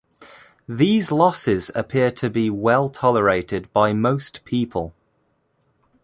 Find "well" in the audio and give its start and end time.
2.49-2.89